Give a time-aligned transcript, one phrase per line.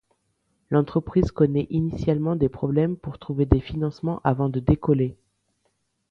[0.71, 5.15] L'entreprise connaît initialement des problèmes pour trouver des financements avant de décoller.